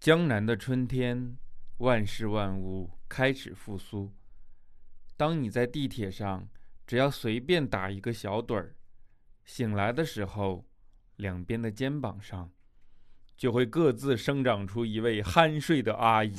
[0.00, 1.36] 江南的春天，
[1.78, 4.12] 万事万物开始复苏。
[5.16, 6.48] 当你在地铁上，
[6.86, 8.76] 只要随便打一个小盹儿，
[9.44, 10.64] 醒来的时候，
[11.16, 12.52] 两边的肩膀上
[13.36, 16.32] 就会各自生长出一位酣睡的阿姨。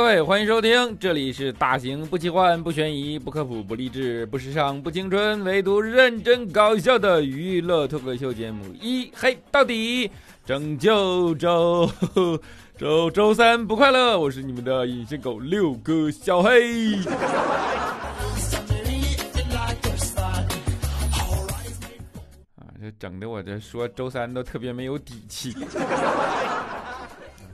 [0.00, 10.08] 各位，欢迎收听，这里是大型不奇幻、不悬疑、不科普、不励志、不时尚、不青春，唯独认真搞笑的娱乐脱口秀节目《一黑到底》，
[10.46, 11.86] 拯救周
[12.78, 16.94] 周周三不快乐，我是你们的隐形狗六哥小黑。
[22.56, 25.54] 啊，这整的我这说周三都特别没有底气。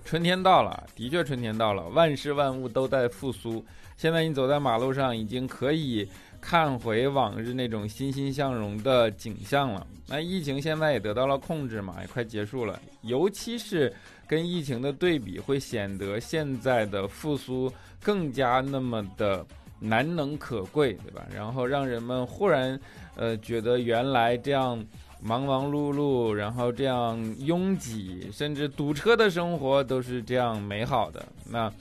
[0.06, 3.62] 春天到了，的确春天到了，万事万物都在复苏。
[3.96, 6.08] 现在你走在马路上，已经可以
[6.40, 9.84] 看回往日那种欣欣向荣的景象了。
[10.06, 12.80] 那疫情现在也得到了控制嘛，也快结束了。
[13.02, 13.92] 尤其是
[14.28, 19.44] 跟疫情的对比，会显得现在的复苏更加那么的
[19.80, 21.26] 难能可贵，对吧？
[21.34, 22.78] 然后让人们忽然
[23.16, 24.80] 呃觉得原来这样。
[25.20, 31.24] 忙忙碌碌，然后这样拥挤，甚至堵车的生活都是这样美好的。
[31.50, 31.72] 那，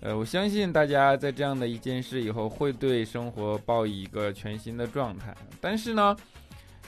[0.00, 5.36] 呃，我相信大家在这样的一件事以后，会对生活抱以一个全新的状态。
[5.60, 6.16] 但是呢，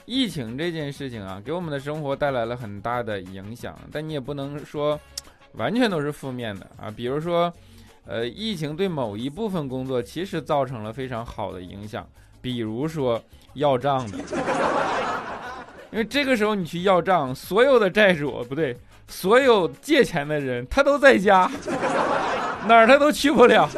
[0.05, 3.77] 疫情这件事情啊，给我们的生活带来了很大的影响。
[3.91, 4.99] 但你也不能说
[5.53, 6.89] 完全都是负面的啊。
[6.89, 7.53] 比如说，
[8.05, 12.07] 呃，疫情对某一部分工作其实造成了非常好的影响，
[12.41, 13.21] 比如说
[13.53, 14.17] 要账的。
[15.91, 18.77] 因为这个时候你去要账，所有的债主不对，
[19.09, 21.51] 所有借钱的人他都在家，
[22.65, 23.69] 哪儿他都去不了。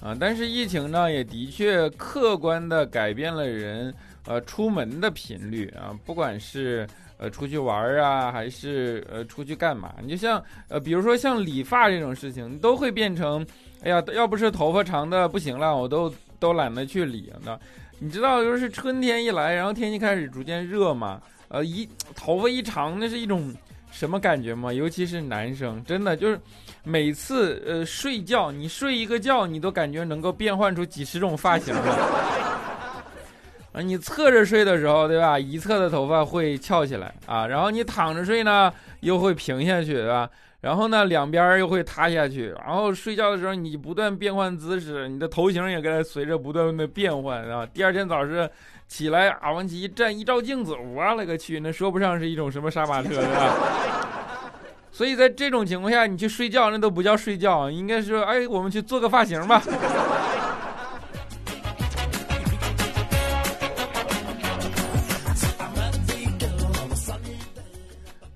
[0.00, 3.94] 啊，但是疫情呢，也的确客观的改变了人
[4.26, 6.84] 呃出门的频率啊，不管是。
[7.16, 9.94] 呃，出去玩啊，还是呃出去干嘛？
[10.02, 13.46] 你就像呃，比如说像理发这种事情，都会变成，
[13.82, 17.58] 哎呀，要不是头发长的不行了，我都都懒得去理了。
[18.00, 23.54] 你知道，就是春天一来，然后天气开始逐渐热嘛，呃，一头发一长，那是一种
[23.92, 24.72] 什么感觉吗？
[24.72, 26.38] 尤其是男生，真的就是
[26.82, 32.53] 每次呃睡觉，你睡一个觉，你都感觉能够变换出几十种发型了。
[33.74, 35.36] 啊，你侧着睡的时候，对吧？
[35.36, 40.30] 一侧的头发会翘起来啊，然后你躺着睡呢，又会平下去，对吧？
[40.60, 42.54] 然后呢，两边又会塌下去。
[42.64, 47.66] 然后睡觉的时候，你不断变换姿势，你的头型也跟它随着不断的变换啊。
[47.66, 48.48] 第二天早上
[48.86, 53.54] 起来啊，往起一站，一照镜子，我勒个去，那说不上是一种什么杀马特，对吧？
[54.92, 59.60] 所以在这种情况下，你去睡觉，那都不叫睡觉，应该说，哎，我们去做个发型吧。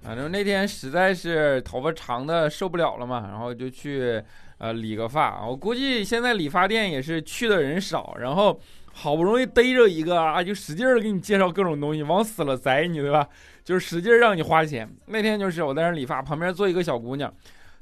[0.08, 4.18] 反正那天实在是头发长的受不了了嘛，然后就去
[4.56, 5.46] 呃理个发。
[5.46, 8.58] 我估计现在理发店也是去的人少，然后
[8.94, 13.28] 好不容易逮着一个啊，就使劲儿给你介绍各种东西，往死了宰你，对吧？
[13.62, 14.88] 就是使劲儿让你花钱。
[15.08, 17.30] 那天就是我在那理发，旁边坐一个小姑娘，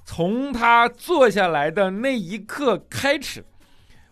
[0.05, 3.45] 从她坐下来的那一刻开始。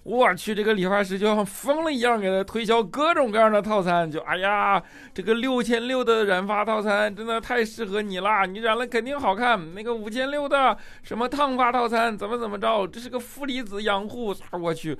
[0.04, 4.08] 我去，这个理发师就像疯了一样，给他推销各种各样的套餐。
[4.10, 4.80] 就哎呀，
[5.14, 9.74] 这个六千六的染发套餐真的太适合你啦，你染了肯定好看。
[9.74, 12.86] 那个五千六的什么烫发套餐，怎么怎么着？
[12.86, 14.36] 这是个负离子养护。
[14.52, 14.94] 我去，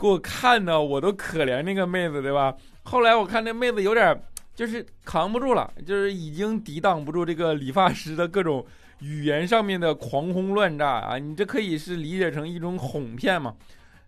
[0.00, 2.54] 给我看的我都可怜那个妹子，对吧？
[2.84, 4.18] 后来我看那妹子有点
[4.54, 8.64] 就是扛不住了，就是已经抵挡不住这个理发师的各种
[9.00, 11.18] 语言上面的狂轰乱炸啊！
[11.18, 13.54] 你这可以是理解成一种哄骗嘛？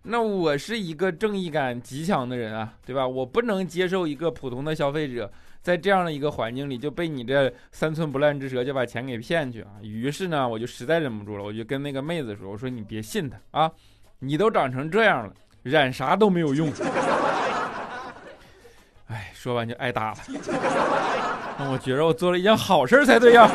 [0.03, 3.07] 那我是一个正义感极强的人啊，对吧？
[3.07, 5.31] 我不能接受一个普通的消费者
[5.61, 9.69] 在这样的一个环境里就被你这三寸不烂之舌就把钱给骗去啊。
[9.81, 13.71] 于是呢，我就实在忍不住了，我就跟那个妹子说：“我说你别信他啊，
[14.19, 15.33] 你都长成这样了，
[15.63, 16.71] 染啥都没有用。
[19.07, 20.17] ”哎，说完就挨打了。
[21.59, 23.47] 那我觉着我做了一件好事才对呀。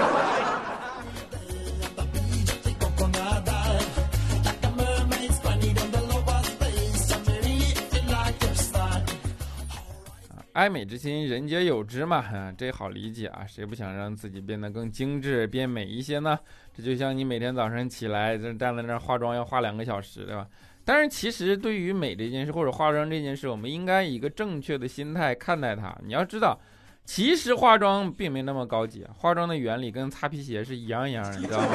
[10.57, 16.39] 爱美之心，人皆有之嘛，这好理解啊，谁不想让自己变得更精致、变美一些呢？
[16.75, 20.49] 这就像你每天早上起来就站在那儿化妆要化两个小时，对吧？
[20.83, 25.95] 但是其实对于美这件事或者化妆这件事，我们应该以一个正确的心态看待它。
[26.07, 26.59] 你要知道，
[27.05, 31.67] 其实化妆并没那么高级，化妆的原理跟擦皮鞋是一样一样的，你知道吗？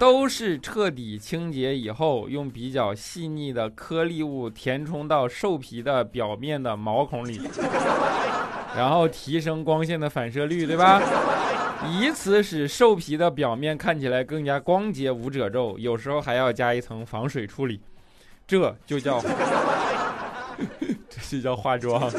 [0.00, 7.38] 都是彻底清洁以后，用比较细腻的颗粒物填充到兽皮的表面的毛孔里，
[8.74, 11.02] 然后提升光线的反射率，对吧？
[11.86, 17.78] 以此使兽皮的表面看起来更加光洁无褶皱，有时候还要加一层防水处理，
[18.46, 19.20] 这就叫，
[21.10, 22.10] 这就叫化妆。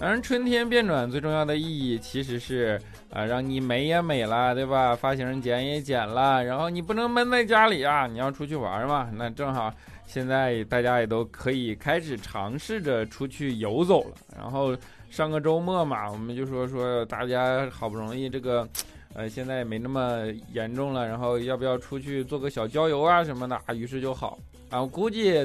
[0.00, 2.80] 当然，春天变暖最重要的意义其实是，
[3.12, 4.94] 啊，让你美也美了，对吧？
[4.94, 9.10] 发型剪也剪了，然后你不能闷在家里啊，你要出去玩嘛。
[9.12, 9.74] 那正好，
[10.06, 14.14] 现在大家也都可以开始尝试着出去游走了。
[14.36, 14.72] 然后
[15.10, 18.68] 上个周末嘛，我们就说说大家好不容易这个，
[19.14, 23.74] 呃，现在也没那么严重了，然后要不要出去做个小郊游啊什么的啊？
[23.74, 24.38] 于是就好
[24.70, 25.44] 啊，我估计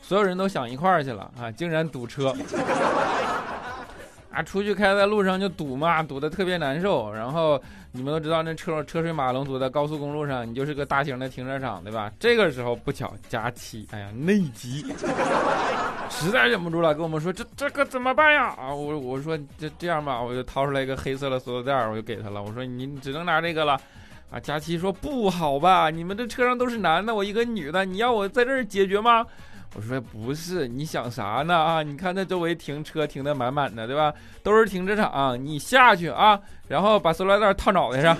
[0.00, 2.34] 所有人都想一块儿去了啊，竟然堵车。
[4.32, 7.12] 啊，出去开在路上就堵嘛，堵得特别难受。
[7.12, 7.60] 然后
[7.92, 12.12] 你们都知道，那车车水马龙堵在高速公路上，你就是个大型的停车场，对吧？
[12.18, 14.84] 这个时候不巧佳期，哎呀，内急，
[16.08, 18.54] 实在忍不住了，跟我们说这这可怎么办呀？
[18.56, 22.42] 啊，我我说这这样吧，我就掏出来一个黑色的塑料袋，我就给他了。
[22.42, 23.80] 我说你只能拿这个了。
[24.30, 25.90] 啊，佳琪说不好吧？
[25.90, 29.26] 你们这车上都是男的，我一个女的，你要我在这儿解决吗？
[29.76, 31.82] 我说不是，你想啥呢啊？
[31.82, 34.12] 你看那周围停车停的满满的，对吧？
[34.42, 38.16] 都是停车场，你下去啊，然后把塑料袋套脑袋上，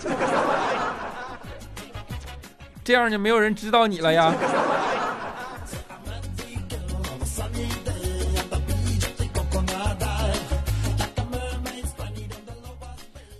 [2.84, 4.32] 这样就没有人知道你了呀。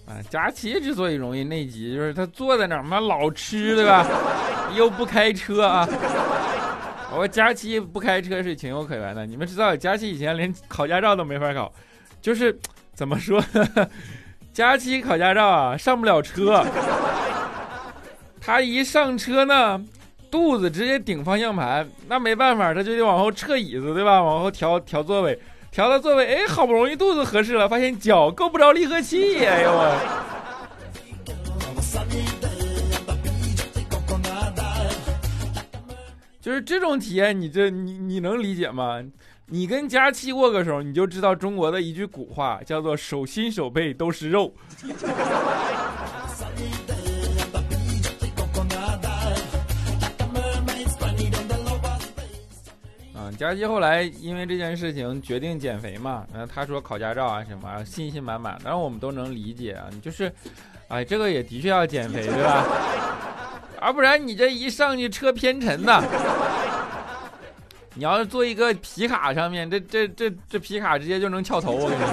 [0.06, 4.04] 啊，佳琪之所以容易内急，就是他坐在那儿嘛，老吃，对吧？
[4.74, 5.88] 又不开车啊。
[7.12, 11.70] 我佳期不开车是情有可原的，你们知道佳期以前连考驾照都没法考，
[12.22, 12.56] 就是
[12.94, 13.90] 怎么说呢，
[14.52, 16.64] 佳期考驾照啊上不了车，
[18.40, 19.84] 他一上车呢，
[20.30, 24.22] 肚子直接顶方向盘，那没办法，他就得往后撤椅子，对吧？
[24.22, 25.38] 往后调调座位，
[25.70, 29.70] 调到座位，哎，好不容易肚子合适了，发现脚够不着离合器，哎呦。
[36.40, 39.04] 就是这种体验，你这你你能理解吗？
[39.46, 44.54] 你跟佳期握个手，你就知道中国的一句古话，叫做“手心手背都是肉”。
[53.12, 58.56] 啊，佳期后来因为这件事情决定减肥嘛，然后他说考驾照啊什么，信心满满。
[58.64, 60.32] 当然我们都能理解啊，就是，
[60.90, 62.66] 哎，这个也的确要减肥，对吧？
[63.80, 66.02] 要不然你这一上去车偏沉呐！
[67.94, 72.10] 你要是坐一个皮卡上面，这这这这皮卡直接就能翘头，我跟你说。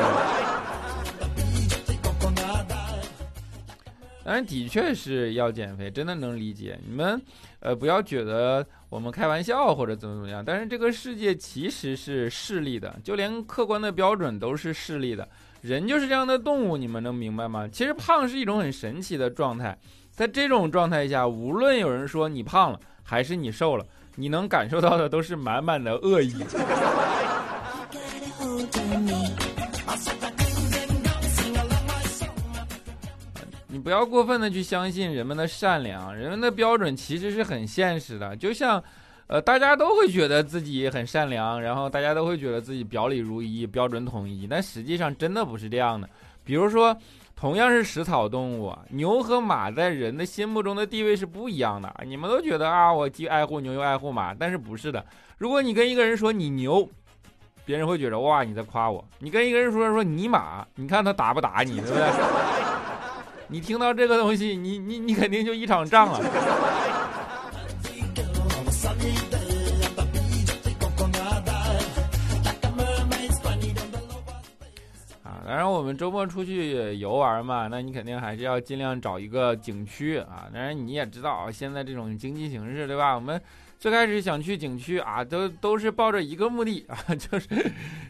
[4.24, 6.78] 当然，的确是要减肥，真的能理解。
[6.88, 7.20] 你们，
[7.60, 10.44] 呃，不要觉得我们开玩笑或者怎么怎么样。
[10.46, 15.28] 但是这个世界其实是势利的，就连客观的标准都是势利的。
[15.62, 17.68] 人就是这样的动物，你们能明白吗？
[17.72, 19.78] 其实胖是一种很神奇的状态。
[20.12, 23.86] 在这种状态下，无论有人说你胖了还是你瘦了，
[24.16, 26.36] 你能感受到的都是满满的恶意。
[33.70, 38.36] 你不要过分的去相信人们的善良，人们的标准其实是很现实的。
[38.36, 38.84] 就像，
[39.28, 46.10] 呃，大家都会觉得自己很善良，然后大家都会觉得自己表里如一、标准统一，但实际上真的不是这样的。
[46.44, 46.96] 比如说。
[47.40, 51.96] 同样是食草动物，牛和马在人的心目中的地位是不一样的。
[52.04, 55.06] 你们都觉得啊，我既爱护牛又爱护马，但是不是的。
[55.38, 56.90] 如果你跟一个人说你牛，
[57.64, 62.10] 别人会觉得哇你在夸我；你跟一个人说说你马，你看他打不打你，对不对？
[63.50, 66.20] 你听到这个东西，你你你肯定就一场仗啊。
[75.48, 80.44] 当然，我们周末出去游玩嘛，那你肯定还是要尽量找一个景区啊。
[80.54, 83.16] 当然，你也知道现在这种经济形势，对吧？
[83.16, 83.42] 我们
[83.80, 87.48] 最开始想去景区啊，都都是抱着一个目的啊， 就是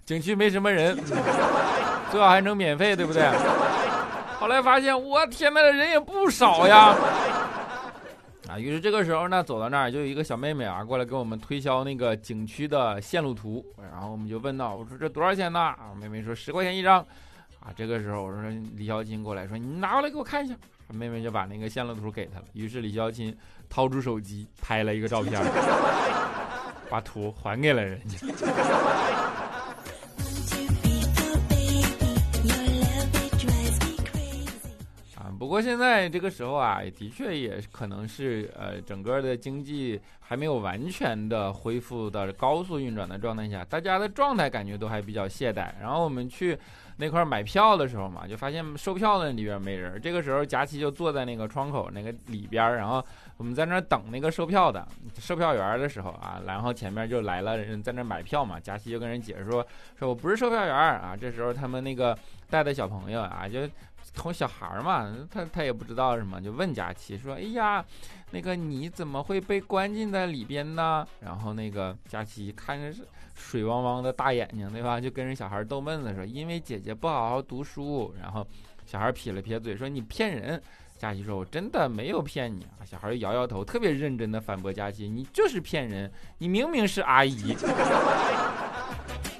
[0.03, 0.97] 景区没什么人，
[2.09, 3.29] 最好还能免费，对不对？
[4.39, 6.95] 后来发现，我天呐，人也不少呀。
[8.49, 8.59] 啊。
[8.59, 15.59] 于是这个时候呢，走到那儿就有一个小妹妹啊过来给我们推销那个景区的线路图，然后我们就问到，我说这多少钱呢？
[15.59, 17.05] 啊，妹妹说十块钱一张。
[17.59, 18.41] 啊，这个时候我说
[18.75, 20.55] 李小琴过来说，你拿过来给我看一下。
[20.89, 22.45] 妹妹就把那个线路图给他了。
[22.53, 23.35] 于是李小琴
[23.67, 25.37] 掏出手机拍了一个照片，
[26.89, 28.25] 把图还给了人家。
[35.47, 45.69] 不过现在这个时候啊，的确也可能是呃，整个的经济还没有完全的恢复到高速运转的状态下，大家的状态感觉都还比较懈怠。
[45.79, 46.59] 然后我们去
[46.97, 49.97] 那块买票的时候嘛，就发现售票的里边没人。
[50.01, 53.01] 这个时候佳琪就坐在那个窗口那个里边，然后
[53.37, 54.85] 我们在那等那个售票的
[55.17, 59.65] 售票员的时候啊，然后前面就来了人在那买票嘛，佳琪就跟人解释说，
[59.97, 61.15] 说我不是售票员啊。
[61.15, 62.17] 这时候他们那个
[62.49, 63.61] 带的小朋友啊就。
[64.15, 67.83] 哄小孩嘛，他他也不知道什么，就问佳琪说：“哎呀，
[68.31, 72.91] 那个你怎么会被关进在里边呢？”然后那个佳琪看着
[73.35, 74.99] 水汪汪的大眼睛，对吧？
[74.99, 78.47] 就跟人小孩逗闷子说：“因为姐姐不好好读书。”然后
[78.85, 80.61] 小孩撇了撇嘴说：“你骗人。”
[80.97, 87.55] 佳琪说：“我真的没有骗你啊。”小孩摇摇头，特别认真的反驳佳琪：“你就是骗人，你明明是阿姨。”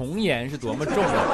[0.00, 1.26] 童言是多么重要！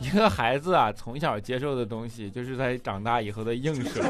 [0.00, 4.02] 一个孩子啊，从小接受的东西，就是他长大以后的映射。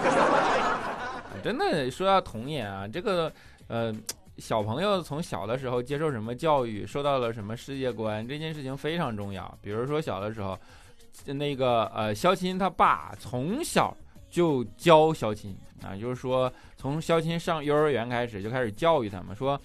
[1.41, 3.33] 真的说到童言啊，这个
[3.69, 3.95] 呃，
[4.39, 9.57] 小朋友从小的时候接受什么教育，受到了什么世界观，这件事情非常重要。
[9.63, 10.59] 比如说小的时候，
[11.27, 13.97] 那个呃，肖钦他爸从小
[14.29, 19.57] 就教肖钦啊，就是说从肖钦上幼儿园开始就开始教育他们，说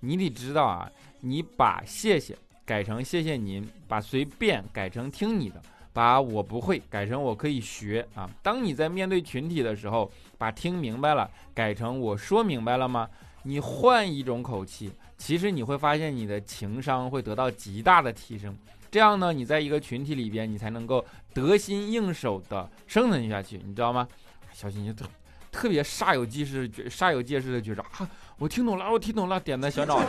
[0.00, 0.86] 你得知道啊，
[1.22, 2.36] 你把谢谢。
[2.66, 5.60] 改成谢谢您，把随便改成听你的，
[5.92, 8.28] 把我不会改成我可以学啊。
[8.42, 13.08] 当你在面对群体的时候，把听明白了改成我说明白了吗？
[13.42, 18.56] 你换一种口气，其实你会发现你的情商会得到极大的提升。
[18.90, 21.04] 这样呢，你在一个群体里边，你才能够
[21.34, 24.08] 得心应手的生存下去，你知道吗？
[24.52, 25.04] 小心就特
[25.52, 30.06] 特别煞有介事、煞有介事的觉着啊，我听懂了，我听懂了，点的小脑袋。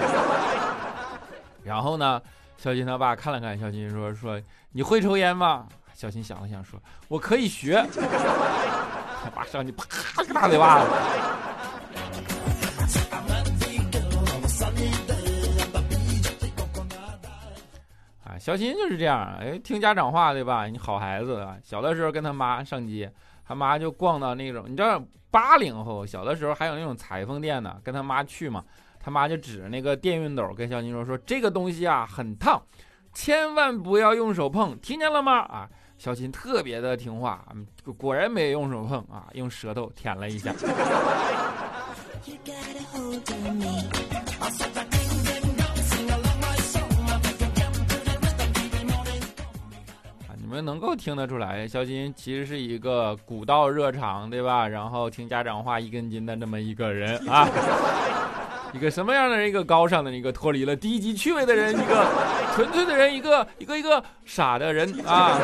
[1.61, 2.21] 然后呢？
[2.57, 7.85] 小新他爸看了看小新，说：“说你会抽烟吗？”小新想了想，说：“我可以学。”
[9.23, 10.91] 他爸上去啪个大嘴巴子。
[18.23, 20.65] 啊，小新就是这样，哎，听家长话，对吧？
[20.65, 21.55] 你好孩子啊！
[21.63, 23.11] 小的时候跟他妈上街，
[23.47, 28.63] 他妈就逛到那种，你知道八零后小的时候还有那种裁缝店呢，跟他妈去嘛。
[29.05, 32.59] 他妈就指着那个电熨斗跟小金说：“说这个东西啊很烫，
[33.13, 35.69] 千万不要用手碰，听见了吗？”啊，
[35.99, 37.45] 小金特别的听话，
[37.99, 40.49] 果然没用手碰啊，用舌头舔了一下。
[40.49, 40.55] 啊，
[50.35, 54.67] 你们能够听得出来，小金其实是一个古道热肠，对吧？
[54.67, 57.47] 然后听家长话一根筋的这么一个人啊。
[58.75, 59.47] 一个什么样的人？
[59.47, 62.05] 一个高尚的人，一个脱离了低级趣味的人，一个
[62.53, 65.39] 纯粹的人，一个一个一个傻的人 啊！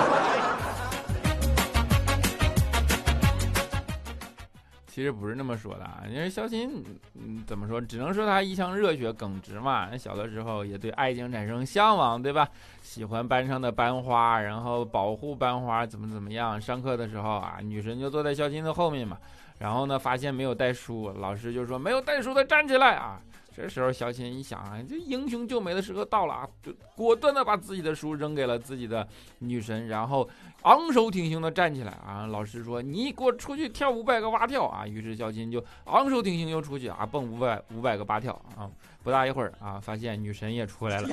[4.86, 6.84] 其实不是那么说的啊，因为肖琴，
[7.16, 7.80] 嗯，怎么说？
[7.80, 9.88] 只能说他一腔热血耿直嘛。
[9.90, 12.46] 那小的时候也对爱情产生向往，对吧？
[12.84, 16.60] 喜欢班上的班花，然后保护班花，怎么怎么样？
[16.60, 19.18] 上课的时候啊，女神就坐在肖琴的后面嘛。
[19.62, 23.22] 然后呢，发现没有带书，老师就说没有带书的站起来啊！
[23.56, 30.28] 这时候小琴一想啊，这英雄救美的时刻到了啊，就果断的把自己的书扔给了自己的女神，然后
[30.64, 32.26] 昂首挺胸的站起来啊！
[32.26, 34.88] 老师说你给我出去跳五百个蛙跳啊！
[34.88, 38.68] 于是小琴就昂首挺胸又出去啊，蹦五百五百个蛙跳啊！
[39.04, 41.08] 不大一会儿啊，发现女神也出来了。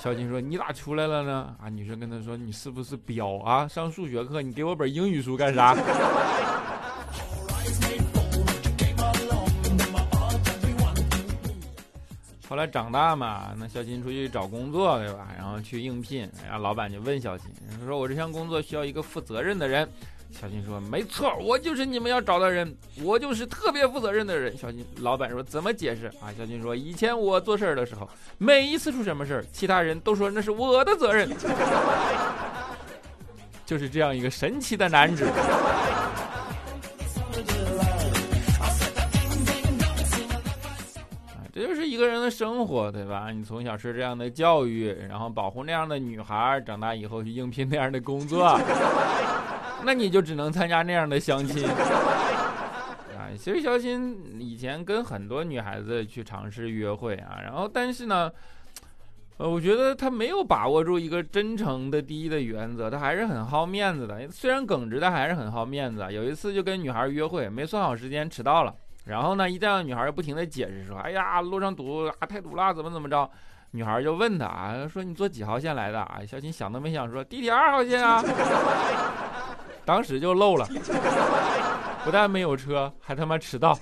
[0.00, 1.54] 小琴说你咋出来了呢？
[1.62, 3.68] 啊，女神跟他说你是不是彪啊？
[3.68, 5.76] 上数学课你给我本英语书干啥？
[12.56, 15.28] 后来长大嘛，那小新出去找工作，对吧？
[15.36, 17.50] 然后去应聘，然后老板就问小新，
[17.86, 19.86] 说：“我这项工作需要一个负责任的人。”
[20.32, 28.08] 小新说：“没错，我就是你们要找的人，我就是特别负责任的人。”小新老板说：“怎么解释啊？”小新说：“以前我做事儿的时候，
[28.38, 31.28] 每一次出什么事儿，其他人都说那是我的责任。
[33.66, 35.26] ”就是这样一个神奇的男子。
[41.56, 43.30] 这就是一个人的生活，对吧？
[43.30, 48.60] 你从小受这样的教育，然后保护那样的女孩，长大以后去应聘那样的工作，
[49.82, 51.66] 那你就只能参加那样的相亲。
[51.66, 58.30] 啊，其实肖鑫以前跟很多女孩子去尝试约会啊，然后但是呢。
[59.38, 64.26] 呃，我觉得他没有把握住一个真诚的第一的原则，他还是很好面子的。
[64.30, 66.06] 虽然耿直，但还是很好面子。
[66.10, 68.74] 有一次就跟女孩约会，没算好时间，迟到了。
[69.06, 73.30] 然后呢，一见到女孩，不停的解释说：“哎呀，路上堵啊，太堵了，怎么怎么着。”
[73.70, 78.20] 女孩就问他啊，说：“你坐几号线来的？”啊，小新想都没想说：“地铁二号线啊。
[79.86, 80.66] ”当时就漏了，
[82.04, 83.78] 不但没有车，还他妈迟到。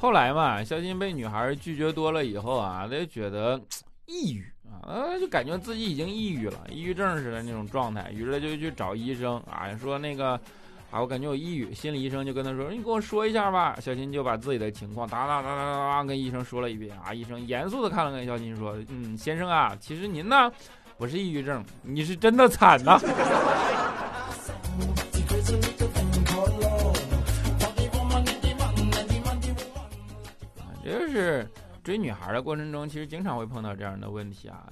[0.00, 3.60] 后来嘛，肖金被女孩拒绝多了以后啊，他就觉得
[4.06, 4.50] 抑郁
[4.82, 10.32] 啊，就感觉自己已经抑郁了，抑郁症似的那种状态，于是就去找医生啊，说那个
[10.90, 13.76] 啊，我感觉我抑郁，心理医生就跟他说，你跟我说一下吧。
[13.80, 20.50] 肖鑫就把自己的情况哒哒哒哒哒跟医生说了一遍啊，医生严肃的看了看肖鑫说，嗯，先生啊，其实您呢
[20.96, 23.00] 不是抑郁症，你是真的惨呐。
[31.16, 31.48] 是
[31.86, 34.66] 追女孩的过程中，其实经常会碰到这样的问题啊。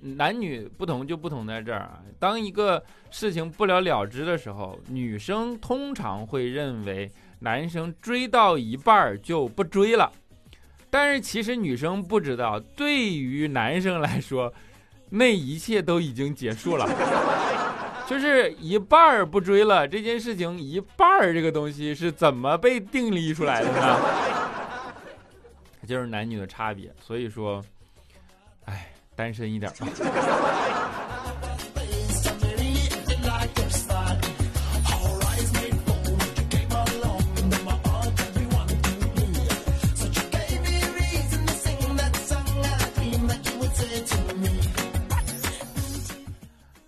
[0.00, 2.00] 男女不同就不同在这儿啊。
[2.18, 10.10] 当一个事情不了了之的时候，女生通常会认为男生追到一半就不追了，
[10.90, 14.52] 但是其实女生不知道，对于男生来说，
[15.10, 16.84] 那一切都已经结束了，
[18.08, 19.86] 就是一半儿不追了。
[19.86, 23.96] 这件事情一半儿这个东西是怎么被定立出来的呢？
[25.88, 27.64] 就是男女的差别，所以说，
[28.66, 29.86] 哎，单身一点吧。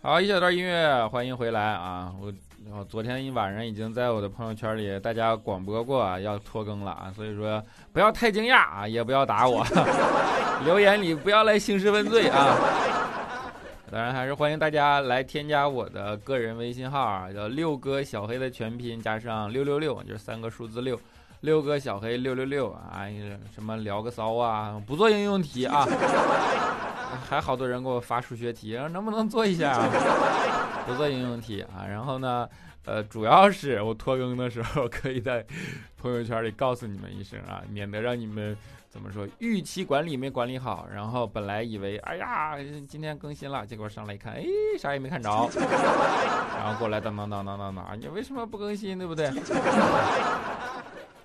[0.02, 2.12] 好，一小段音乐，欢迎回来啊！
[2.20, 2.30] 我。
[2.66, 9.64] 然后昨天一晚上已经在我的朋友圈里大家广播过啊，要拖更了啊，所以说不要太惊讶啊，也不要打我，
[10.64, 12.54] 留言里不要来兴师问罪啊。
[13.90, 21.00] 当然还是欢迎大家来添加我的个人微信号啊，叫六哥小黑的全拼加上六六六，就是三个数字六，
[21.40, 23.08] 六哥小黑六六六啊，
[23.52, 25.84] 什么聊个骚啊，不做应用题啊，
[27.30, 29.78] 还好多人给我发数学题，能不能做一下？
[30.84, 32.48] 不做应用题啊，然后呢，
[32.84, 35.46] 呃，主要是我拖更的时候，可以在
[35.96, 38.56] 朋友圈里告诉你们一声啊， 免得让你们
[38.88, 42.56] 怎么说预期管理没管理好，然后本来以为哎呀
[42.88, 44.44] 今天更新了，结果上来一看，哎
[44.76, 45.30] 啥也没看着，
[46.58, 49.30] 然后过来当当当当当当，你为什么不更新，对不对？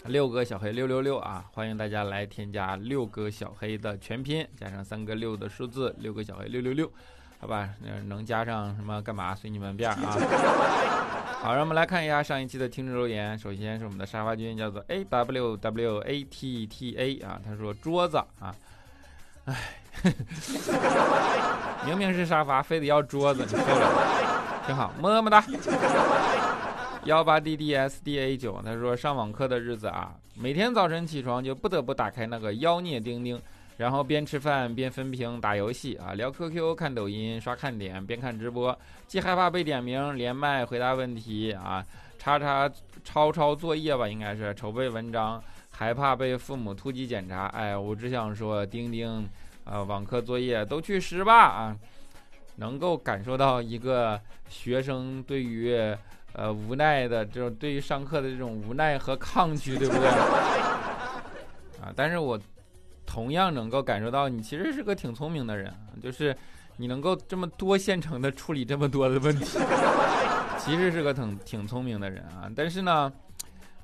[0.07, 6.91] 六个小黑六六六啊，欢迎大家来添加六个小黑的全拼加上三个六的数字，六个小黑六六六。
[7.37, 9.35] 好吧，那能加上什么干嘛？
[9.35, 9.97] 随你们便啊！
[11.43, 13.37] 好，让我们来看一下上一期的听众留言。
[13.37, 18.55] 首先是我们的沙发君，叫做 A W W A T T A 啊，他说桌子啊，
[19.45, 19.55] 哎，
[21.85, 24.63] 明明是沙发，非得要桌子，你受了？
[24.65, 25.43] 挺好，么么哒。
[27.05, 33.39] 幺八 D D S D A 九，他说上网课的日子啊，每天早晨起床就不得不打开那个妖孽钉钉。
[33.77, 41.85] 然后边吃饭边分屏打游戏啊，聊 QQ、看抖音、刷看点，边看直播，既害怕被点名连麦回答问题啊，
[42.17, 42.71] 叉叉
[43.03, 47.47] 抄抄作业吧，应该是筹备文章，害怕被父母突击检查。
[47.47, 49.27] 哎，我只想说，钉钉，
[49.65, 51.77] 呃，网课作业都去拾吧啊！
[52.55, 55.75] 能够感受到一个学生对于
[56.35, 60.07] 呃无奈的这种对于上课的这种无奈和抗拒， 对不对？
[61.81, 62.39] 啊，但是我。
[63.07, 65.71] 同样能够感受到你其实是个挺聪明的人，
[66.01, 66.35] 就是
[66.75, 69.59] 你能够这么多线程的处理这么多的问题，
[70.59, 72.49] 其实是个挺挺聪明的人啊。
[72.53, 73.13] 但是呢，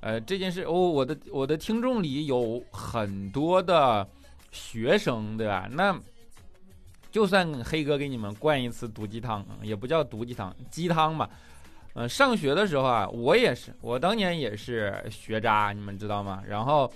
[0.02, 4.06] 呃，这件事，哦，我的我的听众里有很多的
[4.52, 5.70] 学生，对吧？
[5.72, 5.98] 那
[7.12, 11.30] 就算黑哥给你们灌一次毒鸡汤，也不叫毒鸡汤，鸡汤吧。
[11.94, 16.42] 嗯，上学的时候啊，我也是，我当年也是学渣，你们知道吗？
[16.48, 16.92] 然后。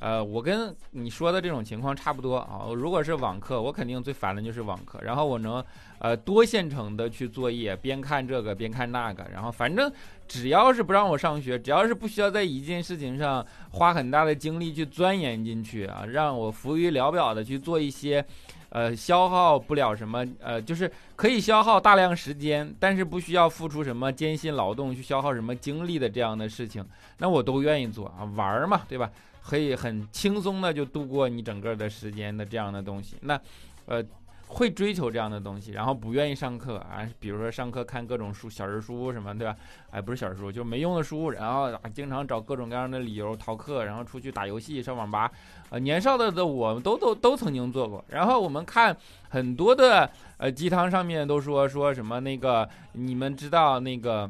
[0.00, 2.70] 呃，我跟你说的这种情况差不多啊。
[2.72, 5.00] 如果是网课，我肯定最烦的就是网课。
[5.02, 5.60] 然后我能
[5.98, 9.26] 呃多线程的去作业，边看这个边看那个。
[9.32, 9.92] 然后反正
[10.28, 18.24] 只要是不让我上学，只要是不需要在一件事情上花很大的精力去钻研进去啊，让我浮于聊表的去做一些
[18.70, 26.84] 呃消耗不了什么呃，就是可以消耗大量时间，但是不需要付出什么艰辛劳动去消耗什么精力的这样的事情，
[27.18, 29.10] 那我都愿意做啊，玩嘛，对吧？
[29.40, 33.40] 可以很轻松的就度过你整个的时间的这样的东西，那，
[33.86, 34.04] 呃，
[34.48, 39.54] 会追求这样的东西，然后不愿意上课啊，比如说上课看各种书、小人书什么，对吧？
[39.90, 45.30] 哎，不是小人书，就没用的书，然后经常找各种各样的理由逃课，然后出去打游戏、上网吧，
[45.70, 48.04] 呃，年少的的我们都都都曾经做过。
[48.08, 48.96] 然后我们看
[49.28, 54.28] 很多的呃鸡汤上面都说说什么那个，你们知道那个，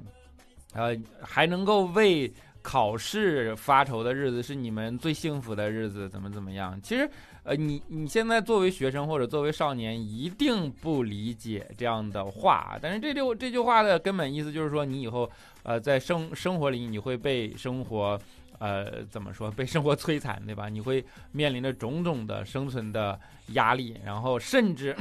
[0.75, 2.33] 呃，还能够为。
[2.69, 6.79] 考试发愁的日子是你们最幸福的日子，怎么怎么样？
[6.83, 7.09] 其实，
[7.43, 12.79] 呃，你你现在作为学生或者作为少年，一定不理解这样的话。
[12.83, 15.31] 但是这句这句话的根本意思就是说，你以后，
[15.63, 18.21] 呃，在生生活里你会被生活，
[18.59, 19.51] 呃，怎么说？
[19.51, 20.69] 被生活摧残，对吧？
[20.69, 21.03] 你会
[21.33, 23.19] 面临着种种的生存的
[23.55, 24.95] 压力，然后甚至，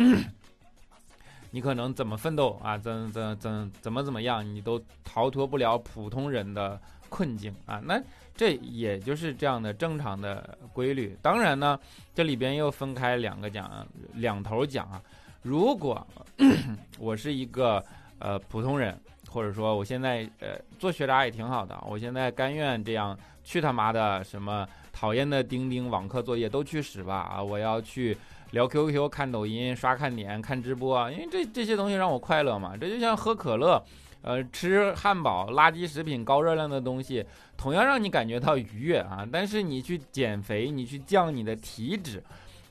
[1.51, 6.79] 你可能怎么奋斗啊，怎怎怎怎么怎么样，你都逃脱不了普通人的。
[7.09, 8.01] 困境啊，那
[8.35, 11.17] 这也就是这样的正常的规律。
[11.21, 11.79] 当然呢，
[12.13, 15.01] 这里边又分开两个讲，两头讲啊。
[15.41, 16.05] 如果
[16.99, 17.83] 我是一个
[18.19, 27.41] 呃普通人，或者说我现在呃做学渣也挺好的，我现在甘愿这样去他妈的什么讨厌的钉钉网课作业都去使吧啊！
[27.41, 28.17] 我要去
[28.51, 32.75] 聊 QQ、看抖音、刷看点、看直播，因为这这些东西让我快乐嘛。
[32.75, 33.81] 这就像喝可乐。
[34.21, 37.25] 呃，吃汉堡、垃圾食品、高热量的东西，
[37.55, 39.25] 同样让你感觉到愉悦啊。
[39.31, 42.21] 但是你去减肥，你去降你的体脂，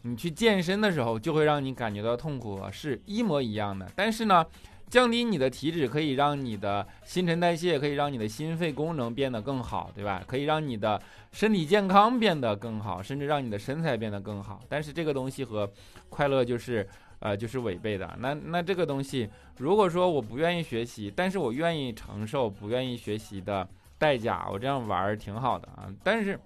[0.02, 3.90] 你去健身的时候，就会让你感觉到痛苦，是一模一样的。
[3.94, 4.44] 但是呢，
[4.90, 10.22] 降低你的体脂可以让你的新陈代谢，可以让你的心肺功能变得更好，对吧？
[10.26, 11.00] 可以让你的
[11.32, 14.60] 身体健康变得更好，甚至让你的身材变得更好。
[14.68, 15.70] 但是这个东西和
[16.10, 16.86] 快乐就是。
[17.18, 18.16] 呃，就是违背的。
[18.18, 23.66] 那那这个东西，如果说我不愿意学习，但是我愿意承受不愿意学习的
[23.98, 25.88] 代价，我这样玩儿挺好的啊。
[26.02, 26.38] 但是，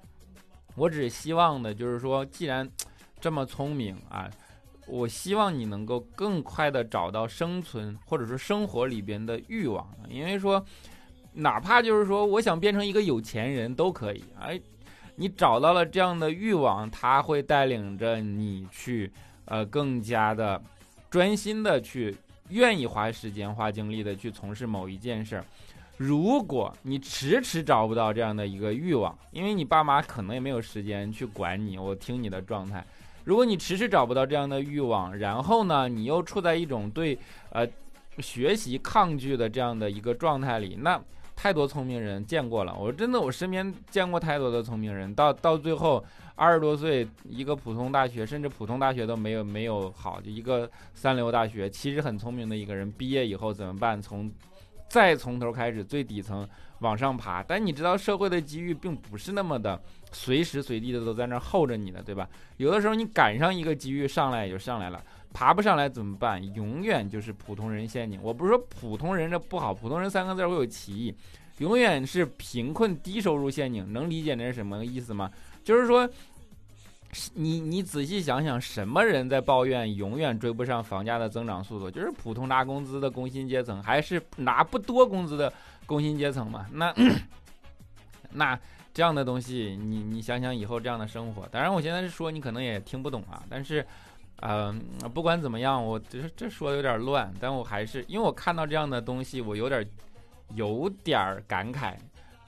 [0.76, 2.68] 我只希望的就是说，既然
[3.20, 4.30] 这么聪明啊，
[4.86, 9.86] 我希望你能够更快的找到生存或者说生活里边的欲望。
[10.08, 10.64] 因为说，
[11.32, 14.24] 哪怕就是说，我想变成一个有钱人都可以。
[14.38, 14.60] 哎，
[15.16, 19.12] 你找到了这样的欲望，他会带领着你去。
[19.50, 20.62] 呃，更加的
[21.10, 22.16] 专心的去，
[22.48, 25.44] 愿意花时间、花精力的去从事某一件事儿。
[25.98, 32.82] 如果你迟迟找不到这样的一个欲望，因为你爸妈可能也没有时间去管你，我听你的状态。
[33.24, 37.18] 如果你迟迟找不到这样的欲望，然后呢，你又处在一种对
[37.50, 37.66] 呃
[38.18, 40.98] 学习抗拒的这样的一个状态里，那。
[41.42, 54.02] 太多聪明人见过了，我真的我身边见过太多的聪明人，到到最后二十多岁一个普通大学，甚至普通大学都没有没有好，就一个三流大学，其实很聪明的一个人，毕业以后怎么办？
[54.02, 54.30] 从
[54.86, 56.46] 再从头开始，最底层
[56.80, 57.42] 往上爬。
[57.42, 59.80] 但你知道社会的机遇并不是那么的
[60.12, 62.28] 随时随地的都在那候着你的，对吧？
[62.58, 65.02] 有的时候你赶上一个机遇上来也就上来了。
[65.32, 66.44] 爬不上来怎么办？
[66.54, 68.20] 永远就是普通人陷阱。
[68.22, 71.14] 我不是说普通人这不好，普通人三个字会有歧义，
[71.58, 73.92] 永远是贫困低收入陷阱。
[73.92, 75.30] 能理解那是什么意思吗？
[75.62, 76.08] 就是说，
[77.34, 81.88] 你你仔细想想，什么人在抱怨永远追不上房价的增长速度？
[81.88, 85.52] 就是普通拿工资的工薪阶层，还是拿不多工资的
[85.86, 86.66] 工薪阶层嘛？
[86.72, 86.92] 那
[88.32, 88.58] 那
[88.92, 91.46] 这样的东西，你你想想以后这样的生活。
[91.52, 93.86] 当然，我现在是说你可能也听不懂啊，但是。
[94.42, 94.80] 嗯，
[95.12, 99.86] 不管怎么样，我这这说的有点乱，但我还是因为我看到这样的东西，我有点
[100.54, 101.94] 有点感慨，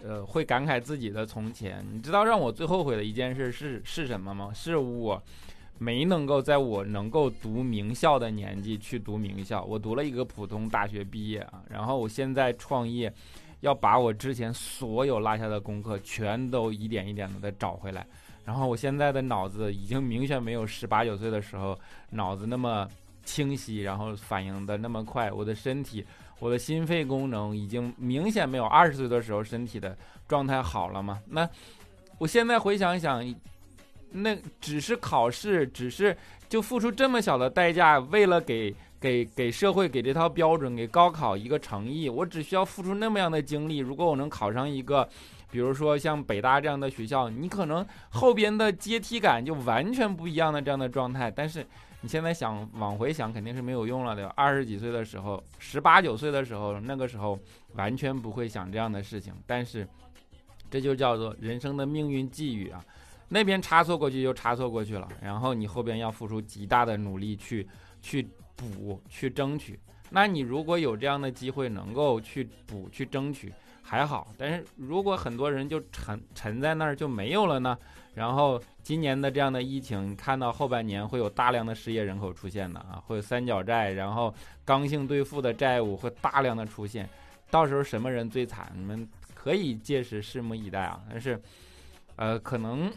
[0.03, 1.85] 呃，会感慨自己的从前。
[1.93, 4.51] 你知道让我最后悔的一件事是是什么吗？
[4.55, 5.23] 是我
[5.79, 13.13] 没能够在我能够读名校的年纪去读名校，我读了一个普通大学毕业啊，然后我现在创业，
[13.61, 18.07] 要把我之前所有落下的功课全都一点一点的再找回来。
[18.45, 21.79] 然后我现在的脑子已经明显没有十八九岁的时候
[22.11, 22.89] 脑子那么
[23.25, 25.31] 清晰，然后反应的那么快。
[25.31, 26.05] 我的身体，
[26.41, 31.21] 我的心肺功能已经明显没有二十岁的时候身体的状态好了嘛？
[31.29, 31.49] 那
[32.19, 33.25] 我现在回想一想，
[34.11, 36.17] 那只是考试，只是
[36.49, 43.79] 就付出这么小的代价，为了给给给社会给这套标准，给高考一个诚意，我只需要付出那么样的精力。
[43.79, 45.09] 如果我能考上一个。
[45.53, 51.31] 比如说像北大这样的学校，你可能后边的阶梯感就完全不一样的这样的状态。
[51.31, 51.65] 但是
[52.01, 54.27] 你现在想往回想，肯定是没有用了的。
[54.29, 57.39] 二十几岁的时候，十八九岁的时候，那个时候
[57.75, 59.35] 完全不会想这样的事情。
[59.47, 59.87] 但是
[60.71, 62.83] 这就叫做人生的命运际遇啊！
[63.29, 67.69] 那边差错过去就差错过去了，然后你后边要付出极大的努力去
[68.01, 69.79] 去补去争取。
[70.09, 77.77] 那你如果有这样的机会能够去补去争取还好，但是如果很多人就沉沉在那儿就没有了呢？
[78.15, 87.09] 然后今年的这样的疫情，看到后半年会有大量的失业人口出现的啊，会有三角债，然后刚性兑付的债务会大量的出现，
[87.51, 88.71] 到时候什么人最惨？
[88.75, 91.03] 你们可以届时拭目以待啊！
[91.11, 91.41] 但是，
[92.17, 92.93] 呃，可能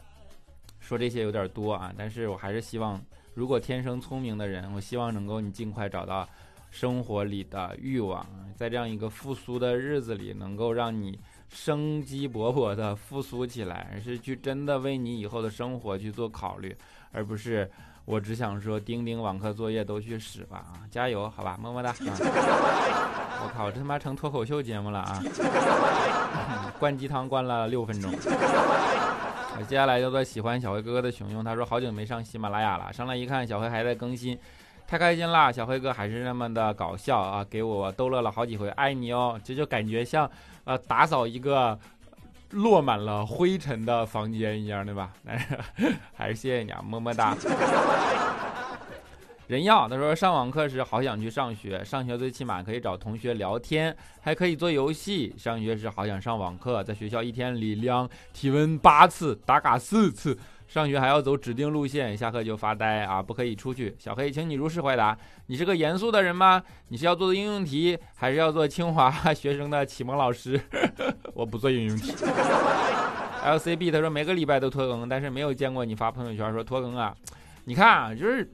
[0.80, 3.00] 说这些有点多啊，但是我还是希望。
[3.34, 6.28] 如果天生聪明的人，我希望能够你尽快找到
[6.72, 16.74] 生活里的欲望，在这样一个复苏的日子里，能够让你生机勃勃的复苏起来，而是去真的为你以后的生活去做考虑，
[17.12, 17.70] 而不是
[18.06, 20.80] 我只想说钉钉网课作业都去使吧啊！
[20.90, 21.94] 加油，好吧，么么哒！
[22.00, 25.22] 我靠，这他妈成脱口秀节目了啊！
[26.80, 28.10] 灌鸡汤灌了六分钟。
[29.68, 34.36] 接下来叫做喜欢小黑哥哥的熊熊，他说好久没上喜马拉雅了，上来一看小黑还在更新，
[34.92, 35.50] 太开心啦！
[35.50, 39.40] 小黑哥还是那么的搞笑啊，给我逗乐了好几回，爱你哦！
[39.42, 40.30] 这就感觉像
[40.64, 41.78] 呃打扫一个
[42.50, 45.10] 落满了灰尘的房间一样，对吧？
[45.24, 45.58] 但 是
[46.14, 47.34] 还是谢谢你啊，么么哒。
[49.46, 55.34] 人要他说上网课时好想去上学，上学最起码可以找同学聊天，还可以做游戏。
[55.38, 60.38] 上学时好想上网课，在学校一天里量体温八次，打卡四次。
[60.72, 63.94] 上学还要走指定路线，下课就发呆啊，不可以出去。
[63.98, 65.14] 小黑，请你如实回答，
[65.48, 66.62] 你是个严肃的人吗？
[66.88, 70.58] 你是要做应用题，还是要做清华 学生的启蒙老师？
[71.34, 72.14] 我不做应用题。
[73.44, 77.14] LCB 他说每个礼拜都拖更，但是没有见过你发朋友圈说拖更啊。
[77.64, 78.50] 你看啊，就是。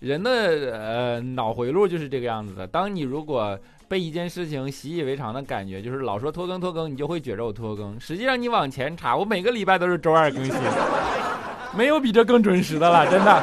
[0.00, 0.30] 人的
[0.78, 2.64] 呃脑回路就是这个样子的。
[2.64, 7.98] 当你如果被一件事情习以为常的感觉，就是老说拖更拖更，你就会觉着我拖更。
[7.98, 10.54] 实际上你往前查，我每个礼拜都是周二更新，
[11.76, 13.42] 没有比这更准时的了，真的。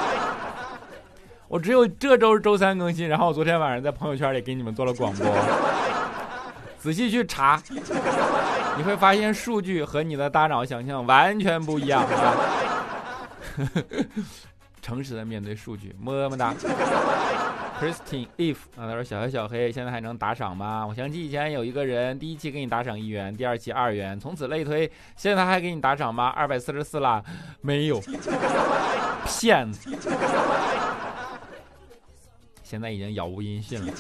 [1.48, 5.28] 我只有这周周三更新，然后我昨天晚上在朋友圈里给你们做了广播。
[6.80, 7.62] 仔细去查，
[8.78, 12.36] 你会发现数据和你的大脑想象完全不一样啊。
[14.82, 16.54] 诚实的面对数据，么么哒。
[17.80, 20.86] Christine if 啊，他说小黑小黑现在还能打赏吗？
[20.88, 24.90] 我想起以前有一个人第一期给你打赏一元，第二期二元，从此类推。
[25.16, 26.30] 现在还给你打赏吗？
[26.30, 27.22] 二百四十四了，
[27.62, 28.02] 没有，
[29.26, 29.90] 骗子。
[32.64, 33.94] 现在已经杳无音讯了。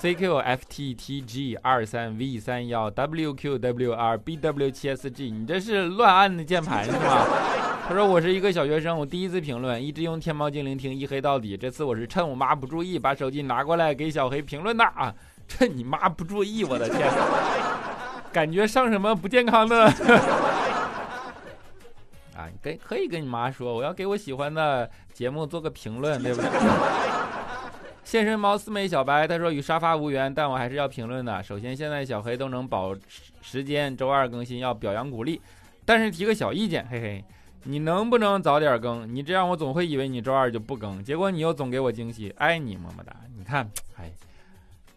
[0.00, 7.24] CQFTTG 二三 V 三幺 WQWRBW7SG，你这是乱按的键盘是吗？
[7.88, 11.56] 他说我是一个小学生，我第一次评论，一直用天猫精灵听一黑到底。
[11.56, 15.12] 这次我是趁我妈不注意，把手机拿过来给小黑评论的啊！
[15.48, 17.10] 趁你妈不注意，我的天，
[18.32, 19.84] 感觉上什么不健康的
[22.34, 22.48] 啊？
[22.62, 26.48] 跟可以跟你妈说，我要给我喜欢的节目做个评论，对不对？
[28.04, 31.42] 现身猫四妹小白，他说与沙发无缘，但我还是要评论的。
[31.42, 32.94] 首先，现在小黑都能保
[33.42, 35.40] 时间，周二更新要表扬鼓励，
[35.84, 37.24] 但是提个小意见，嘿嘿。
[37.64, 39.12] 你能不能早点更？
[39.14, 43.14] 你这样我总会以为你周二就不更，结果你又总给我惊喜，爱你么么哒！
[43.36, 44.10] 你看，哎，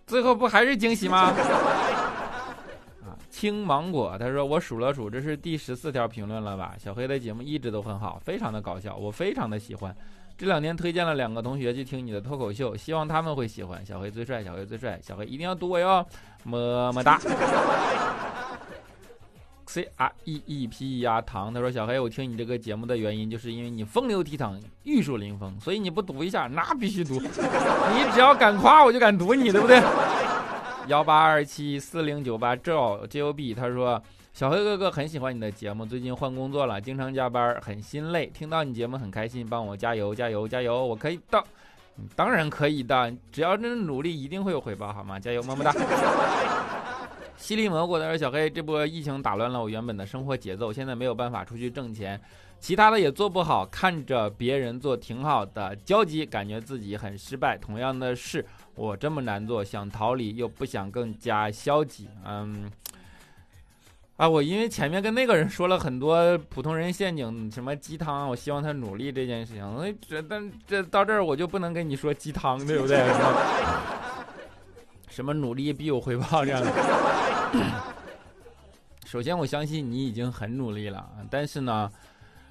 [0.08, 1.34] 最后不还是惊喜吗？
[3.06, 6.76] 啊，青芒果，他说我数了数，这是第十四条评论了吧？
[6.78, 9.96] 小黑的节目一直都很好，非常的搞笑，我非常的喜欢。
[10.38, 13.86] 这两天推荐了两个同学去听你的脱口秀，希望他们会喜欢。
[13.86, 16.06] 小黑最帅，小黑最帅，小黑一定要读我哟，
[16.44, 17.22] 么么哒。
[19.68, 21.54] C R E E P 呀，糖。
[21.54, 27.16] 他说：“小黑，我听你这个节目的原因，就是因为你风流倜傥、玉树临风，所以你不读一下，那必须读。
[27.22, 29.82] 你只要敢夸，我就敢读你，对不对？”
[30.88, 34.00] 幺八二七四零九八 Joe J O B，他说
[34.34, 38.28] ：“小黑哥哥很喜欢你的节目，最近换工作了，经常加班，很心累。
[38.28, 40.86] 听到你节目很开心，帮我加油加油加油！
[40.86, 41.44] 我可以的，
[42.16, 45.20] 当然可以的，只要真努力，一定会有回报，好吗？
[45.20, 45.74] 加油，么么哒。”
[47.38, 52.20] 犀利蘑菇他说：“小黑，这波疫情打乱了我原本的生活节奏，现在没有办法出去挣钱，
[52.60, 57.58] 其他的也做不好，看着别人做挺好的，焦急，感觉自己很失败。
[57.58, 58.46] 同样的事，
[58.76, 62.08] 我这么难做，想逃离又不想更加消极。
[62.26, 62.72] 嗯，
[64.16, 69.76] 啊，我因为前面跟那个人说了很多普通人陷阱，什么鸡汤，我希望他努力这件事情。
[69.76, 73.04] 所以这但这到这儿我就不能跟你说鸡汤，对不对？
[75.10, 76.72] 什么努力必有回报这样的。”
[79.06, 81.90] 首先我相信你已经很努力了，但是呢，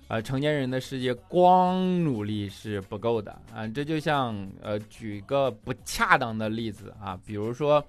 [0.09, 3.67] 呃，成年人的世界光努力是不够的啊。
[3.69, 7.85] 这就像呃，举个不恰当的例子啊，比如说，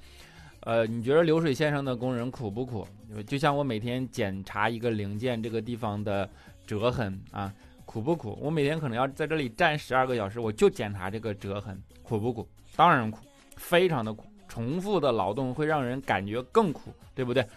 [0.62, 2.88] 呃，你觉得流水线上的工人苦不苦？
[3.28, 6.30] 就像我每天检查一个零件这个地方的
[6.66, 7.54] 折痕啊，
[7.86, 8.38] 苦不苦？
[8.42, 12.48] 我每天可能要在这里站十二个小时，我就检查这个折痕，苦不苦？
[12.76, 13.20] 当然苦，
[13.56, 14.26] 非常的苦。
[14.48, 17.48] 重复的劳动会让人感觉更苦，对不对？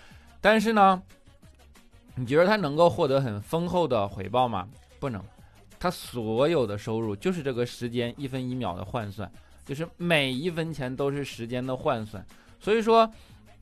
[0.41, 1.03] 但是呢，
[2.15, 4.67] 你觉得他能够获得很丰厚的回报吗？
[4.99, 5.23] 不能，
[5.79, 9.31] 他所有的收入就是这个时间一分一秒的换算，
[9.67, 12.25] 就是每一分钱都是时间的换算。
[12.61, 13.11] 所以说，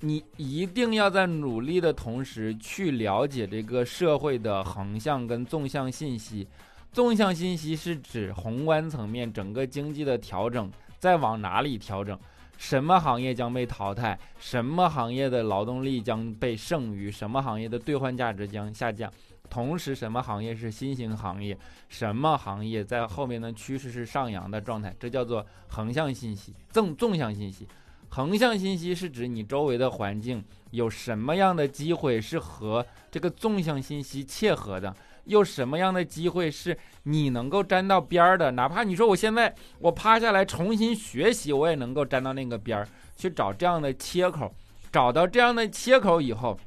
[0.00, 6.46] 你一定要在努力的同时去了解这个社会的横向跟纵向信息。
[6.92, 12.18] 纵向信息是指宏观层面整个经济的调整，再往哪里调整？
[12.57, 14.19] 什么行业将被淘汰？
[14.38, 17.11] 什么行业的劳动力将被剩余？
[17.11, 19.12] 什么行业的兑换价值将下降？
[19.49, 21.57] 同时，什么行业是新型行业？
[21.88, 24.95] 什么行业在后面的趋势是上扬的状态？
[24.99, 26.53] 这叫做横向信息。
[26.71, 27.69] 纵纵向信息，
[28.09, 34.92] 横向信息是指你周围的环境有什么样的机会是和这个纵向信息切合的。
[35.26, 38.50] 又什么样的机会是你能够沾到边儿的？
[38.52, 44.52] 哪怕你说我现在我趴下来重新学习，我也能够沾到那个边儿，去找这样的切口，
[44.90, 46.58] 找到这样的切口以后，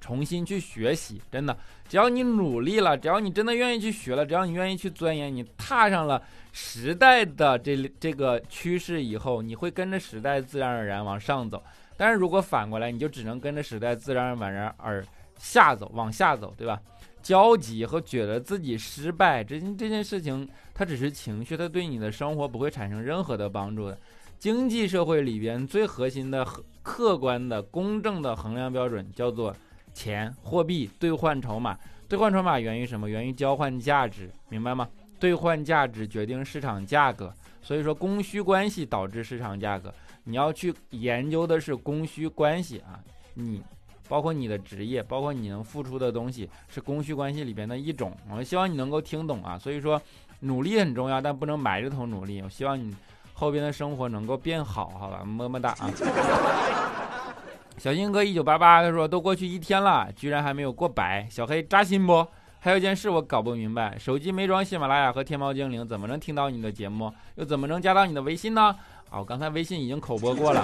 [0.00, 1.20] 重新去学习。
[1.30, 1.56] 真的，
[1.88, 11.62] 只要你努力了，只要你真的愿意去学了，只要你愿意去钻研，你踏上了时代的这这个趋势以后，你会跟着时代自然而然往上走。
[11.96, 15.04] 但是如果反过来，你就只能跟着时代自然而然而
[15.38, 16.80] 下走，往下走，对吧？
[17.24, 23.98] 焦急和觉得自己失败，这这件事情，它只是情绪，它对你的生活不会产生任何的帮助的。
[24.38, 26.46] 经济社会里边最核心的、
[26.82, 29.56] 客观的、公正的衡量标准叫做
[29.94, 31.78] 钱、货币、兑换筹码。
[32.06, 33.08] 兑换筹码源于什么？
[33.08, 34.86] 源于交换价值，明白吗？
[35.18, 37.32] 兑换价值决定市场价格，
[37.62, 39.92] 所以说供需关系导致市场价格。
[40.24, 43.00] 你要去研究的是供需关系啊，
[43.32, 43.62] 你。
[44.08, 48.12] 包括你的职业，包括你能付出的东西，是供需关系里边的一种。
[48.30, 49.58] 我希望你能够听懂啊。
[49.58, 50.00] 所以说，
[50.40, 52.40] 努力很重要，但不能埋着头努力。
[52.42, 52.94] 我希望你
[53.32, 55.24] 后边的生活能够变好，好吧？
[55.24, 55.90] 么么哒啊！
[57.76, 62.24] 小新哥一九八八他说都过去一天了，居然还没有过百，小黑扎心不？
[62.60, 67.12] 还有件事我搞不明白，手机没装喜马拉雅和天猫精灵，怎么能听到你的节目？
[67.34, 68.74] 又怎么能加到你的微信呢？
[69.14, 70.60] 啊，我刚才微信已经口播过了，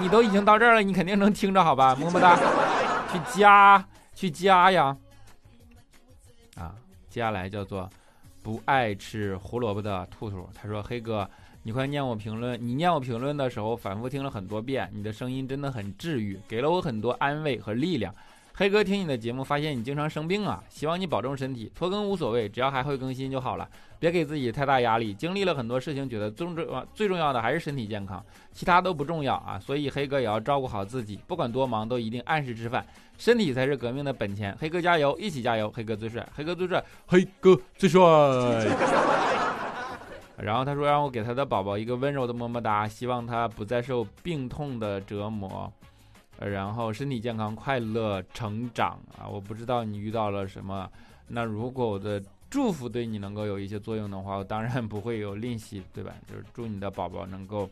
[0.00, 1.94] 你都已经到这儿了，你肯定能听着，好吧？
[1.94, 2.34] 么么哒，
[3.12, 4.96] 去加，去加呀！
[6.56, 6.74] 啊，
[7.10, 7.86] 接下来叫做
[8.42, 11.28] 不爱吃胡萝卜的兔兔，他说：“黑哥，
[11.62, 18.14] 你快念我评论，你念我评论的时候反复听了很多遍，你的声音真的很治愈，给了我很多安慰和力量。”
[18.58, 25.12] 黑哥听你的节目，发现你经常生病啊，希望你保重身体，拖更无所谓，只要还会更新就好了，别给自己太大压力。
[25.12, 29.60] 经历了很多事情，觉得最重最重要的还是身体健康，其他都不重要啊。
[29.60, 32.82] 所以黑哥也要照顾好自己，不管多忙都一定按时吃饭，
[33.18, 34.56] 身体才是革命的本钱。
[34.58, 38.00] 黑哥加油，一起加油，黑哥最帅，黑哥最帅，黑哥最帅。
[40.40, 45.70] 然后他说让我给他的宝宝一个温柔的么么哒，希望他不再受病痛的折磨。
[46.38, 49.24] 然后身体健康、快乐成长啊！
[49.26, 50.90] 我不知道你遇到了什么。
[51.28, 56.12] 那如果我的祝福对你能够有一些作用的话，我当然不会有吝惜，对吧？
[56.30, 57.68] 就是祝你的宝宝能够，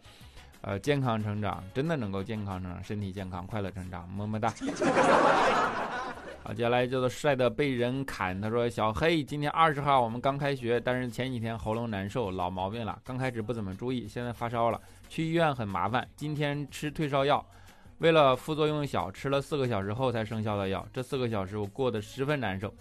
[0.63, 4.53] 呃，健康成长，真的能够健康成长，身体健康、快乐成长，么么哒。
[6.43, 8.39] 好，接下来叫做帅的被人砍。
[8.41, 12.99] 他说：“小黑，今天二十号我们刚开学，但是前几天喉咙难受，老毛病了。
[13.05, 16.07] 刚开始不怎么注意，现在发烧了，去医院很麻烦。
[16.17, 17.45] 今天吃退烧药。”
[17.99, 22.75] 为了副作用小，吃了四个小时后才生效的药，这四个小时我过得十分难受。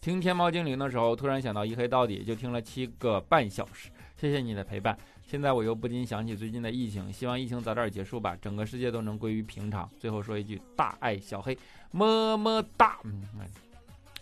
[0.00, 3.90] 听天猫精灵的时候，突然想到一黑到底，就听了七个半小时。
[4.16, 4.96] 谢谢你的陪伴。
[5.26, 9.88] 现在我又不禁想起最近的疫情，希望疫情早点结束吧，整个世界都能归于平常。
[9.98, 11.56] 最后说一句，大爱小黑，
[11.90, 12.98] 么么哒。
[13.04, 13.22] 嗯，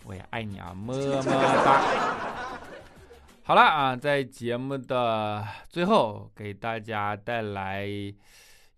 [0.03, 1.81] 我也爱你啊，么么哒。
[3.43, 7.87] 好了啊，在节目的最后，给大家带来。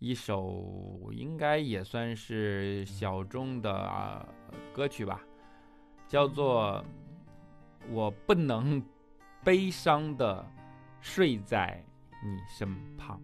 [0.02, 4.28] 一首应该也算是小众的
[4.74, 5.22] 歌曲吧，
[6.08, 6.84] 叫做
[7.92, 8.84] 《我不能
[9.44, 10.44] 悲伤的
[11.02, 11.86] 睡在
[12.24, 13.22] 你身旁》，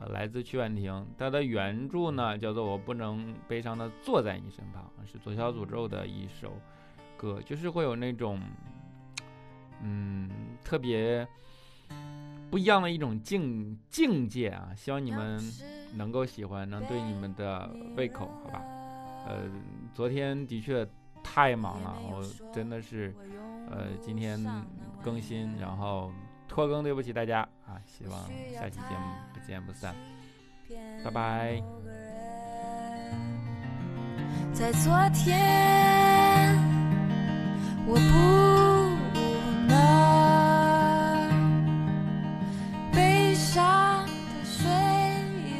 [0.00, 1.04] 啊，来自曲婉婷。
[1.18, 6.52] 它的原著呢叫做《我不能悲伤的坐在你身旁》，是左小诅咒的一首
[7.16, 8.40] 歌，就是会有那种，
[9.82, 10.30] 嗯，
[10.62, 11.26] 特别。
[12.54, 14.68] 不一样的一种境境界啊！
[14.76, 15.42] 希望你们
[15.92, 18.62] 能够喜欢，能对你们的胃口，好吧？
[19.26, 19.38] 呃，
[19.92, 20.86] 昨天的确
[21.20, 23.12] 太忙了，我真的是，
[23.68, 24.40] 呃，今天
[25.02, 26.12] 更新，然后
[26.46, 27.74] 拖更，对不起大家啊！
[27.86, 28.16] 希望
[28.52, 29.92] 下期节目不见不散，
[31.04, 31.60] 拜拜。
[34.52, 36.56] 在昨天，
[37.88, 38.53] 我不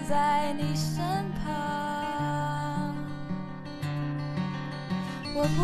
[0.07, 1.02] 在你身
[1.42, 2.94] 旁，
[5.34, 5.62] 我不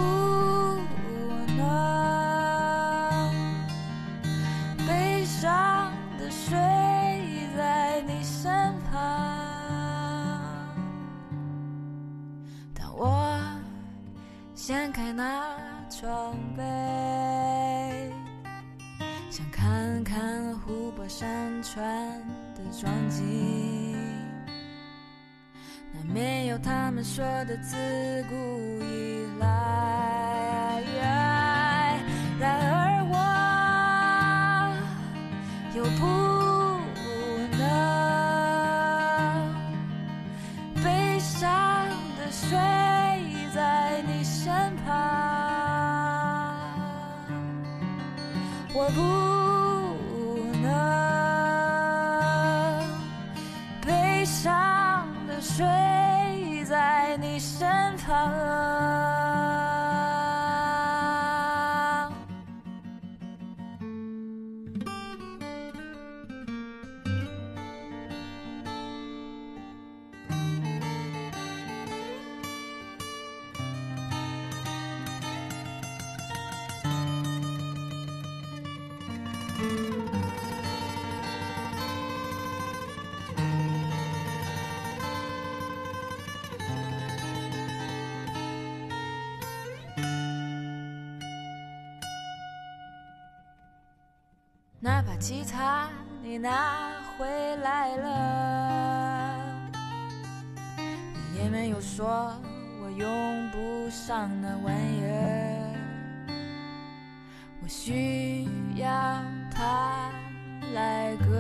[1.57, 1.63] 能
[4.87, 6.57] 悲伤的睡
[7.55, 8.99] 在你身旁。
[12.75, 13.39] 当我
[14.55, 15.45] 掀开那
[15.91, 18.11] 床被，
[19.31, 21.85] 想看看湖泊山川
[22.55, 23.80] 的壮景，
[27.01, 27.77] 们说的自
[28.29, 28.70] 古
[95.03, 95.89] 那把吉他
[96.23, 99.41] 你拿回来了，
[101.33, 102.37] 你也没有说
[102.83, 105.57] 我用不上那玩意儿。
[107.63, 108.47] 我需
[108.77, 108.91] 要
[109.51, 110.11] 它
[110.75, 111.35] 来歌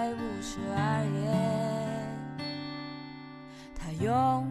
[0.00, 1.28] 在五十二页，
[3.78, 4.50] 他用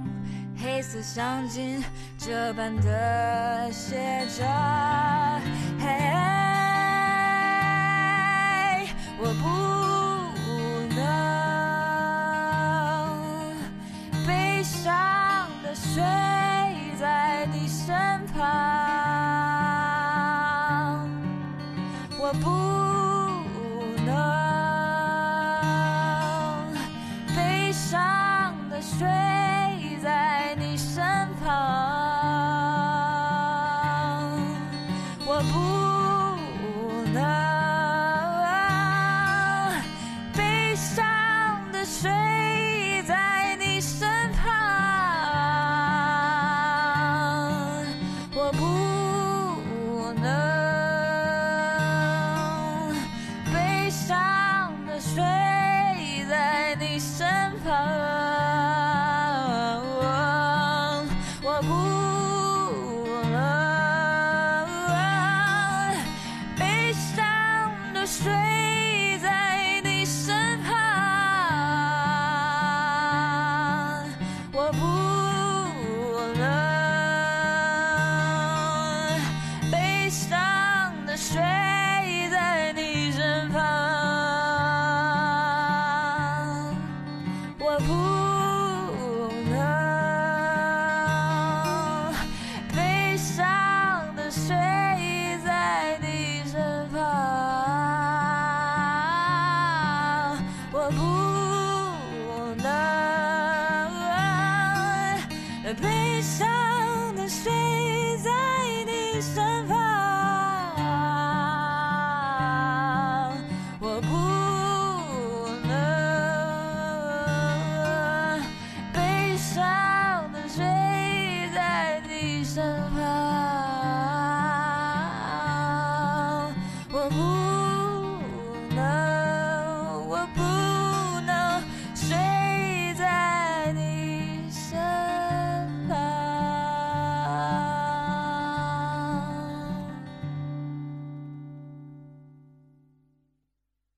[0.55, 1.83] 黑色橡筋
[2.19, 4.45] 这般的写着：
[5.79, 5.87] 嘿，
[9.17, 9.78] 我不